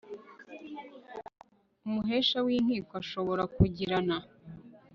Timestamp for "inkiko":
2.57-2.91